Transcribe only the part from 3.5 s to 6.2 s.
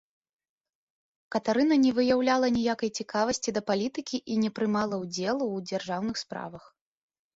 да палітыкі і не прымала ўдзелу ў дзяржаўных